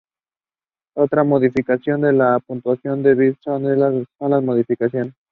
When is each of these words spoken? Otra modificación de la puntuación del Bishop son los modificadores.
Otra 0.95 1.23
modificación 1.23 2.01
de 2.01 2.11
la 2.11 2.39
puntuación 2.39 3.03
del 3.03 3.13
Bishop 3.17 3.43
son 3.43 4.05
los 4.31 4.43
modificadores. 4.43 5.13